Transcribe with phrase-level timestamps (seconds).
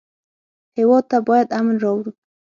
[0.77, 2.11] هېواد ته باید امن راوړو